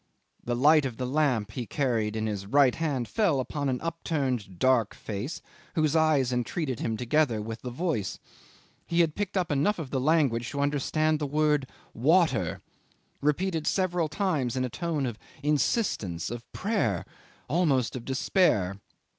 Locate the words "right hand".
2.47-3.07